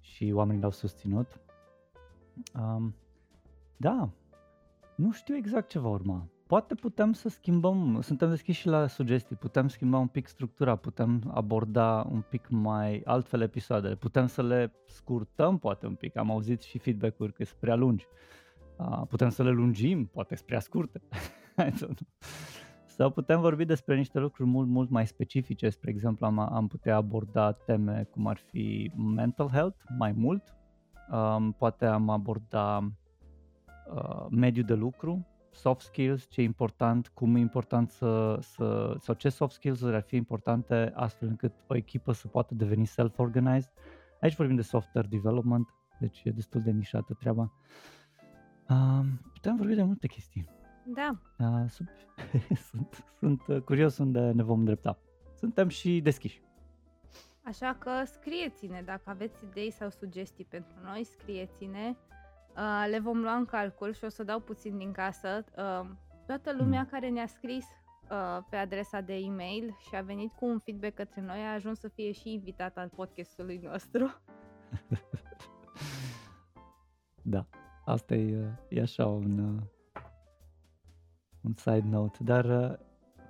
și 0.00 0.30
oamenii 0.34 0.62
l-au 0.62 0.70
susținut. 0.70 1.40
Um, 2.54 2.94
da, 3.76 4.10
nu 4.96 5.12
știu 5.12 5.36
exact 5.36 5.68
ce 5.68 5.78
va 5.78 5.88
urma. 5.88 6.28
Poate 6.46 6.74
putem 6.74 7.12
să 7.12 7.28
schimbăm, 7.28 8.00
suntem 8.02 8.28
deschiși 8.28 8.60
și 8.60 8.66
la 8.66 8.86
sugestii, 8.86 9.36
putem 9.36 9.68
schimba 9.68 9.98
un 9.98 10.06
pic 10.06 10.26
structura, 10.26 10.76
putem 10.76 11.30
aborda 11.34 12.06
un 12.10 12.20
pic 12.20 12.48
mai 12.48 13.02
altfel 13.04 13.40
episoadele, 13.40 13.94
putem 13.94 14.26
să 14.26 14.42
le 14.42 14.72
scurtăm 14.86 15.58
poate 15.58 15.86
un 15.86 15.94
pic, 15.94 16.16
am 16.16 16.30
auzit 16.30 16.62
și 16.62 16.78
feedback-uri 16.78 17.32
că 17.32 17.44
sunt 17.44 17.58
prea 17.60 17.74
lungi. 17.74 18.06
putem 19.08 19.28
să 19.28 19.42
le 19.42 19.50
lungim, 19.50 20.06
poate 20.06 20.34
sunt 20.34 20.46
prea 20.46 20.60
scurte. 20.60 21.00
Sau 22.96 23.10
putem 23.10 23.40
vorbi 23.40 23.64
despre 23.64 23.96
niște 23.96 24.18
lucruri 24.18 24.48
mult, 24.48 24.68
mult 24.68 24.90
mai 24.90 25.06
specifice, 25.06 25.68
spre 25.68 25.90
exemplu 25.90 26.26
am, 26.26 26.38
am 26.38 26.66
putea 26.66 26.96
aborda 26.96 27.52
teme 27.52 28.08
cum 28.10 28.26
ar 28.26 28.36
fi 28.36 28.90
mental 28.96 29.48
health 29.48 29.78
mai 29.98 30.12
mult, 30.12 30.56
um, 31.10 31.52
poate 31.52 31.86
am 31.86 32.10
aborda 32.10 32.92
uh, 33.94 34.26
mediu 34.30 34.62
de 34.62 34.74
lucru, 34.74 35.26
soft 35.50 35.80
skills, 35.80 36.28
ce 36.28 36.40
e 36.40 36.44
important, 36.44 37.08
cum 37.08 37.34
e 37.34 37.38
important 37.38 37.90
să, 37.90 38.38
să 38.40 38.94
sau 38.98 39.14
ce 39.14 39.28
soft 39.28 39.54
skills 39.54 39.82
ar 39.82 40.00
fi 40.00 40.16
importante 40.16 40.92
astfel 40.94 41.28
încât 41.28 41.52
o 41.66 41.76
echipă 41.76 42.12
să 42.12 42.28
poată 42.28 42.54
deveni 42.54 42.86
self-organized. 42.86 43.72
Aici 44.20 44.36
vorbim 44.36 44.56
de 44.56 44.62
software 44.62 45.08
development, 45.10 45.74
deci 46.00 46.22
e 46.24 46.30
destul 46.30 46.62
de 46.62 46.70
nișată 46.70 47.14
treaba. 47.14 47.52
Uh, 48.68 49.06
putem 49.32 49.56
vorbi 49.56 49.74
de 49.74 49.82
multe 49.82 50.06
chestii. 50.06 50.48
Da. 50.86 51.18
Uh, 51.38 51.68
sub, 51.68 51.86
sunt, 52.70 53.04
sunt 53.18 53.64
curios 53.64 53.98
unde 53.98 54.30
ne 54.30 54.42
vom 54.42 54.58
îndrepta. 54.58 54.98
Suntem 55.34 55.68
și 55.68 56.00
deschiși. 56.00 56.44
Așa 57.42 57.76
că 57.78 57.90
scrieți-ne 58.04 58.82
dacă 58.84 59.02
aveți 59.04 59.44
idei 59.44 59.70
sau 59.70 59.90
sugestii 59.90 60.44
pentru 60.44 60.72
noi, 60.84 61.04
scrieți-ne 61.04 61.96
Uh, 62.56 62.86
le 62.90 62.98
vom 62.98 63.20
lua 63.20 63.34
în 63.34 63.44
calcul 63.44 63.92
și 63.92 64.04
o 64.04 64.08
să 64.08 64.22
dau 64.22 64.40
puțin 64.40 64.78
din 64.78 64.92
casă. 64.92 65.44
Uh, 65.56 65.90
toată 66.26 66.52
lumea 66.58 66.80
mm. 66.80 66.86
care 66.90 67.08
ne-a 67.08 67.26
scris 67.26 67.64
uh, 68.10 68.44
pe 68.50 68.56
adresa 68.56 69.00
de 69.00 69.14
e-mail 69.14 69.76
și 69.88 69.96
a 69.96 70.00
venit 70.00 70.32
cu 70.32 70.46
un 70.46 70.58
feedback 70.58 70.94
către 70.94 71.20
noi 71.20 71.38
a 71.38 71.52
ajuns 71.52 71.78
să 71.78 71.88
fie 71.88 72.12
și 72.12 72.32
invitat 72.32 72.76
al 72.76 72.88
podcastului 72.88 73.60
nostru. 73.62 74.20
da, 77.22 77.46
asta 77.84 78.14
e, 78.14 78.52
e 78.68 78.80
așa 78.80 79.06
un, 79.06 79.38
uh, 79.38 79.62
un 81.40 81.54
side 81.54 81.88
note, 81.88 82.18
dar 82.22 82.44
uh, 82.44 82.78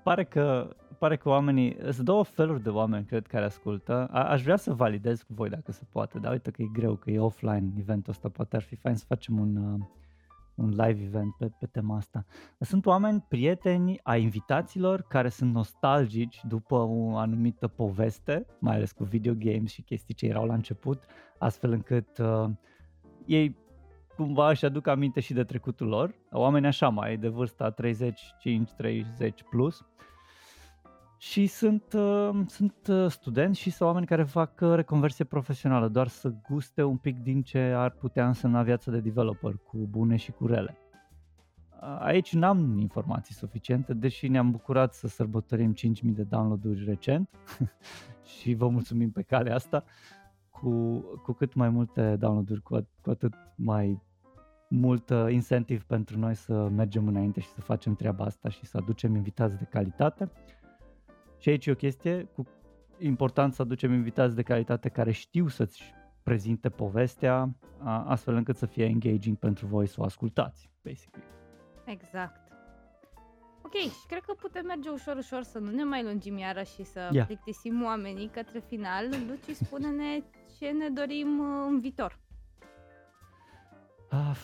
pare 0.06 0.24
că 0.24 0.76
pare 0.98 1.16
că 1.16 1.28
oamenii, 1.28 1.76
sunt 1.80 2.04
două 2.04 2.22
feluri 2.22 2.62
de 2.62 2.68
oameni, 2.68 3.04
cred, 3.04 3.26
care 3.26 3.44
ascultă. 3.44 4.08
A, 4.10 4.24
aș 4.24 4.42
vrea 4.42 4.56
să 4.56 4.72
validez 4.74 5.22
cu 5.22 5.32
voi 5.34 5.48
dacă 5.48 5.72
se 5.72 5.82
poate, 5.90 6.18
dar 6.18 6.32
uite 6.32 6.50
că 6.50 6.62
e 6.62 6.68
greu, 6.72 6.94
că 6.94 7.10
e 7.10 7.18
offline 7.18 7.72
eventul 7.78 8.12
ăsta, 8.12 8.28
poate 8.28 8.56
ar 8.56 8.62
fi 8.62 8.74
fain 8.74 8.94
să 8.94 9.04
facem 9.08 9.38
un, 9.38 9.56
uh, 9.56 9.80
un 10.54 10.68
live 10.68 11.02
event 11.04 11.34
pe, 11.38 11.50
pe 11.58 11.66
tema 11.66 11.96
asta. 11.96 12.24
Sunt 12.60 12.86
oameni, 12.86 13.24
prieteni 13.28 14.00
ai 14.02 14.22
invitaților 14.22 15.02
care 15.02 15.28
sunt 15.28 15.52
nostalgici 15.52 16.40
după 16.48 16.74
o 16.74 17.16
anumită 17.16 17.68
poveste, 17.68 18.46
mai 18.58 18.74
ales 18.74 18.92
cu 18.92 19.04
video 19.04 19.34
games 19.34 19.70
și 19.70 19.82
chestii 19.82 20.14
ce 20.14 20.26
erau 20.26 20.46
la 20.46 20.54
început, 20.54 21.04
astfel 21.38 21.72
încât 21.72 22.18
uh, 22.18 22.50
ei 23.26 23.56
cumva 24.16 24.50
își 24.50 24.64
aduc 24.64 24.86
aminte 24.86 25.20
și 25.20 25.32
de 25.32 25.44
trecutul 25.44 25.86
lor, 25.86 26.14
oameni 26.30 26.66
așa 26.66 26.88
mai 26.88 27.16
de 27.16 27.28
vârsta 27.28 27.74
35-30 27.74 27.74
plus 29.50 29.86
și 31.18 31.46
sunt, 31.46 31.92
uh, 31.92 32.30
sunt 32.46 32.74
uh, 32.88 33.10
studenți 33.10 33.60
și 33.60 33.70
sunt 33.70 33.88
oameni 33.88 34.06
care 34.06 34.22
fac 34.22 34.60
uh, 34.60 34.74
reconversie 34.74 35.24
profesională, 35.24 35.88
doar 35.88 36.08
să 36.08 36.32
guste 36.48 36.82
un 36.82 36.96
pic 36.96 37.18
din 37.18 37.42
ce 37.42 37.58
ar 37.58 37.90
putea 37.90 38.26
însemna 38.26 38.62
viața 38.62 38.90
de 38.90 39.00
developer, 39.00 39.52
cu 39.66 39.76
bune 39.76 40.16
și 40.16 40.32
cu 40.32 40.46
rele. 40.46 40.78
Aici 41.98 42.34
n-am 42.34 42.78
informații 42.78 43.34
suficiente, 43.34 43.94
deși 43.94 44.28
ne-am 44.28 44.50
bucurat 44.50 44.94
să 44.94 45.08
sărbătorim 45.08 45.74
5.000 45.74 45.74
de 46.02 46.22
download-uri 46.22 46.84
recent 46.84 47.28
și 48.38 48.54
vă 48.54 48.68
mulțumim 48.68 49.10
pe 49.10 49.22
calea 49.22 49.54
asta. 49.54 49.84
Cu, 50.60 50.98
cu 51.22 51.32
cât 51.32 51.54
mai 51.54 51.68
multe 51.68 52.16
download-uri, 52.16 52.62
cu, 52.62 52.80
at- 52.80 53.00
cu 53.02 53.10
atât 53.10 53.34
mai 53.56 54.02
mult 54.68 55.10
uh, 55.10 55.26
incentiv 55.30 55.84
pentru 55.84 56.18
noi 56.18 56.34
să 56.34 56.68
mergem 56.68 57.06
înainte 57.06 57.40
și 57.40 57.48
să 57.48 57.60
facem 57.60 57.94
treaba 57.94 58.24
asta 58.24 58.48
și 58.48 58.66
să 58.66 58.76
aducem 58.76 59.14
invitați 59.14 59.58
de 59.58 59.64
calitate. 59.64 60.30
Și 61.38 61.48
aici 61.48 61.66
e 61.66 61.70
o 61.70 61.74
chestie 61.74 62.24
cu 62.24 62.46
important 62.98 63.54
să 63.54 63.62
aducem 63.62 63.92
invitați 63.92 64.34
de 64.34 64.42
calitate 64.42 64.88
care 64.88 65.10
știu 65.10 65.48
să-ți 65.48 65.82
prezinte 66.22 66.68
povestea 66.68 67.56
astfel 67.84 68.34
încât 68.34 68.56
să 68.56 68.66
fie 68.66 68.84
engaging 68.84 69.36
pentru 69.36 69.66
voi 69.66 69.86
să 69.86 70.00
o 70.00 70.04
ascultați, 70.04 70.70
basically. 70.82 71.26
Exact. 71.86 72.45
Ok, 73.66 73.74
și 73.74 74.06
cred 74.08 74.22
că 74.22 74.32
putem 74.40 74.66
merge 74.66 74.88
ușor, 74.88 75.16
ușor 75.16 75.42
să 75.42 75.58
nu 75.58 75.70
ne 75.70 75.84
mai 75.84 76.02
lungim 76.02 76.38
iară 76.38 76.62
și 76.62 76.84
să 76.84 77.08
yeah. 77.12 77.26
plictisim 77.26 77.84
oamenii 77.84 78.28
către 78.28 78.58
final. 78.68 79.04
Luci, 79.08 79.56
spune-ne 79.56 80.22
ce 80.58 80.66
ne 80.70 80.88
dorim 80.88 81.38
uh, 81.38 81.66
în 81.68 81.80
viitor. 81.80 82.18
Uh, 84.12 84.36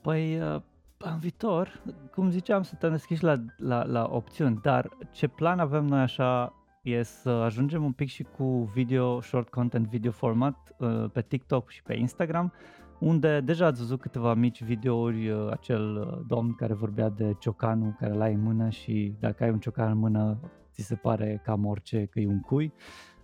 păi, 0.00 0.40
uh, 0.40 0.60
în 0.98 1.18
viitor, 1.18 1.82
cum 2.14 2.30
ziceam, 2.30 2.62
suntem 2.62 2.90
deschiși 2.90 3.22
la, 3.22 3.34
la, 3.56 3.84
la 3.84 4.08
opțiuni, 4.10 4.58
dar 4.62 4.88
ce 5.10 5.28
plan 5.28 5.58
avem 5.58 5.84
noi 5.84 6.00
așa 6.00 6.57
e 6.82 7.02
să 7.02 7.28
ajungem 7.28 7.84
un 7.84 7.92
pic 7.92 8.08
și 8.08 8.22
cu 8.22 8.70
video, 8.74 9.20
short 9.20 9.48
content, 9.48 9.86
video 9.86 10.10
format 10.10 10.74
uh, 10.78 11.10
pe 11.12 11.22
TikTok 11.22 11.70
și 11.70 11.82
pe 11.82 11.94
Instagram, 11.94 12.52
unde 12.98 13.40
deja 13.40 13.66
ați 13.66 13.80
văzut 13.80 14.00
câteva 14.00 14.34
mici 14.34 14.62
videouri, 14.62 15.28
uh, 15.28 15.50
acel 15.50 15.96
uh, 15.96 16.24
domn 16.26 16.54
care 16.54 16.74
vorbea 16.74 17.08
de 17.08 17.36
ciocanul 17.38 17.96
care 17.98 18.12
l-ai 18.12 18.32
în 18.32 18.42
mână 18.42 18.68
și 18.68 19.14
dacă 19.20 19.44
ai 19.44 19.50
un 19.50 19.58
ciocan 19.58 19.90
în 19.90 19.98
mână 19.98 20.38
ți 20.72 20.82
se 20.82 20.94
pare 20.94 21.40
cam 21.44 21.66
orice 21.66 22.04
că 22.04 22.20
e 22.20 22.26
un 22.26 22.40
cui. 22.40 22.72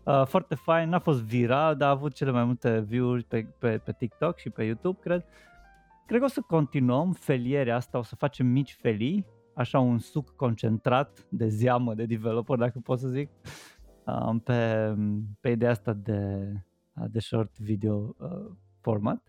Uh, 0.04 0.22
foarte 0.26 0.54
fain, 0.54 0.88
n-a 0.88 0.98
fost 0.98 1.22
viral, 1.22 1.76
dar 1.76 1.88
a 1.88 1.92
avut 1.92 2.12
cele 2.12 2.30
mai 2.30 2.44
multe 2.44 2.80
view-uri 2.80 3.24
pe, 3.24 3.46
pe, 3.58 3.78
pe 3.78 3.92
TikTok 3.92 4.38
și 4.38 4.50
pe 4.50 4.64
YouTube, 4.64 4.98
cred. 5.00 5.24
Cred 6.06 6.18
că 6.18 6.24
o 6.24 6.28
să 6.28 6.40
continuăm 6.40 7.12
felierea 7.12 7.76
asta, 7.76 7.98
o 7.98 8.02
să 8.02 8.16
facem 8.16 8.46
mici 8.46 8.76
felii, 8.80 9.26
așa 9.54 9.78
un 9.78 9.98
suc 9.98 10.36
concentrat 10.36 11.26
de 11.28 11.48
zeamă 11.48 11.94
de 11.94 12.04
developer, 12.04 12.58
dacă 12.58 12.78
pot 12.78 12.98
să 12.98 13.08
zic, 13.08 13.30
um, 14.06 14.38
pe, 14.38 14.94
pe 15.40 15.48
ideea 15.48 15.70
asta 15.70 15.92
de, 15.92 16.52
de 16.92 17.18
short 17.18 17.58
video 17.58 18.14
uh, 18.18 18.50
format. 18.80 19.28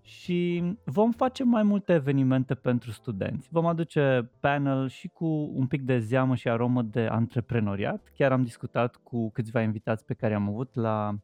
Și 0.00 0.62
vom 0.84 1.12
face 1.12 1.44
mai 1.44 1.62
multe 1.62 1.92
evenimente 1.92 2.54
pentru 2.54 2.90
studenți. 2.90 3.48
Vom 3.50 3.66
aduce 3.66 4.30
panel 4.40 4.88
și 4.88 5.08
cu 5.08 5.26
un 5.54 5.66
pic 5.66 5.82
de 5.82 5.98
zeamă 5.98 6.34
și 6.34 6.48
aromă 6.48 6.82
de 6.82 7.06
antreprenoriat. 7.06 8.12
Chiar 8.14 8.32
am 8.32 8.42
discutat 8.42 8.96
cu 8.96 9.30
câțiva 9.30 9.60
invitați 9.62 10.04
pe 10.04 10.14
care 10.14 10.34
am 10.34 10.48
avut 10.48 10.74
la, 10.74 11.18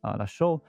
la 0.00 0.26
show, 0.26 0.62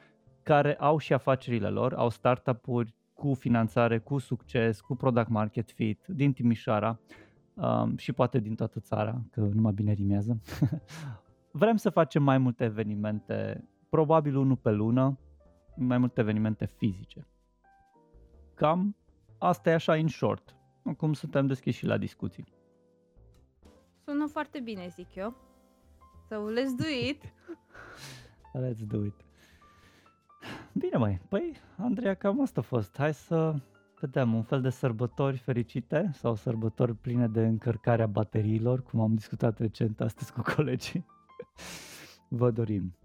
care 0.43 0.75
au 0.75 0.97
și 0.97 1.13
afacerile 1.13 1.67
lor, 1.67 1.93
au 1.93 2.09
startup-uri 2.09 2.95
cu 3.13 3.33
finanțare, 3.33 3.99
cu 3.99 4.17
succes, 4.17 4.81
cu 4.81 4.95
product 4.95 5.29
market 5.29 5.71
fit 5.71 6.05
din 6.07 6.33
Timișoara 6.33 6.99
um, 7.53 7.97
și 7.97 8.13
poate 8.13 8.39
din 8.39 8.55
toată 8.55 8.79
țara, 8.79 9.21
că 9.31 9.39
numai 9.39 9.73
bine 9.73 9.91
rimează. 9.91 10.39
vrem 11.51 11.75
să 11.75 11.89
facem 11.89 12.23
mai 12.23 12.37
multe 12.37 12.63
evenimente, 12.63 13.67
probabil 13.89 14.35
unul 14.35 14.55
pe 14.55 14.71
lună, 14.71 15.19
mai 15.75 15.97
multe 15.97 16.21
evenimente 16.21 16.65
fizice. 16.65 17.27
Cam 18.53 18.95
asta 19.37 19.69
e 19.69 19.73
așa 19.73 19.95
in 19.95 20.07
short. 20.07 20.55
Acum 20.83 21.13
suntem 21.13 21.47
deschiși 21.47 21.77
și 21.77 21.85
la 21.85 21.97
discuții. 21.97 22.45
Sună 24.05 24.27
foarte 24.27 24.59
bine, 24.59 24.87
zic 24.87 25.15
eu. 25.15 25.35
So, 26.29 26.35
let's 26.57 26.75
do 26.77 26.87
it. 27.09 27.33
let's 28.53 28.87
do 28.87 29.05
it. 29.05 29.22
Bine, 30.83 30.97
mai. 30.97 31.19
Păi, 31.29 31.55
Andreea, 31.77 32.13
cam 32.13 32.41
asta 32.41 32.59
a 32.59 32.63
fost. 32.63 32.97
Hai 32.97 33.13
să 33.13 33.53
vedem 33.99 34.33
un 34.33 34.43
fel 34.43 34.61
de 34.61 34.69
sărbători 34.69 35.37
fericite 35.37 36.09
sau 36.13 36.35
sărbători 36.35 36.95
pline 36.95 37.27
de 37.27 37.45
încărcarea 37.45 38.07
bateriilor, 38.07 38.83
cum 38.83 38.99
am 38.99 39.13
discutat 39.13 39.59
recent 39.59 40.01
astăzi 40.01 40.33
cu 40.33 40.41
colegii. 40.55 41.05
Vă 42.39 42.51
dorim. 42.51 42.95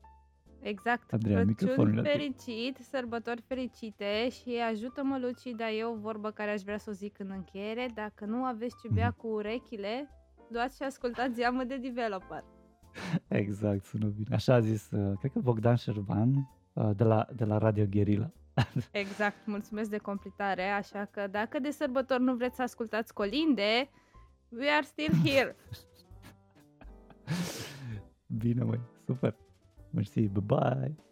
Exact. 0.61 1.13
Andreea, 1.13 1.45
Crăciun 1.57 2.03
fericit, 2.03 2.77
sărbători 2.77 3.41
fericite 3.41 4.29
și 4.29 4.57
ajută-mă, 4.71 5.19
Luci, 5.19 5.57
dar 5.57 5.71
eu 5.79 5.99
vorbă 6.01 6.31
care 6.31 6.51
aș 6.51 6.61
vrea 6.61 6.79
să 6.79 6.91
o 6.91 6.93
zic 6.93 7.19
în 7.19 7.31
încheiere. 7.31 7.89
Dacă 7.95 8.25
nu 8.25 8.45
aveți 8.45 8.77
ce 8.83 8.89
bea 8.93 9.15
mm. 9.17 9.17
cu 9.17 9.27
urechile, 9.35 10.11
luați 10.49 10.77
și 10.77 10.83
ascultați 10.83 11.41
Iamă 11.41 11.65
de 11.65 11.77
Developer. 11.77 12.45
Exact, 13.29 13.85
sună 13.85 14.07
bine. 14.07 14.35
Așa 14.35 14.55
a 14.55 14.61
zis, 14.61 14.91
uh, 14.91 15.19
cred 15.19 15.33
că 15.33 15.39
Bogdan 15.39 15.75
Șerban 15.75 16.35
uh, 16.35 16.57
de 16.73 17.05
la, 17.05 17.27
de 17.35 17.45
la 17.45 17.59
Radio 17.59 17.87
Guerilla. 17.91 18.31
Exact, 18.91 19.47
mulțumesc 19.47 19.91
de 19.91 19.99
completare, 19.99 20.69
așa 20.69 21.05
că 21.05 21.27
dacă 21.27 21.59
de 21.59 21.71
sărbători 21.71 22.23
nu 22.23 22.35
vreți 22.35 22.57
să 22.57 22.63
ascultați 22.63 23.15
colinde, 23.15 23.91
we 24.49 24.71
are 24.71 24.85
still 24.85 25.15
here. 25.25 25.57
Bine, 28.27 28.65
măi, 28.65 28.81
super. 29.07 29.37
Mersi, 29.91 30.29
bye-bye. 30.29 31.08